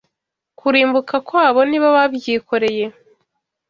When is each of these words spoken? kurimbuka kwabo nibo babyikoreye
kurimbuka 0.59 1.15
kwabo 1.27 1.59
nibo 1.69 1.89
babyikoreye 1.97 2.85